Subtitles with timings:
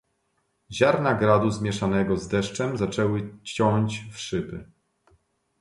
[0.73, 4.65] "Ziarna gradu zmieszanego z deszczem zaczęły ciąć w szyby."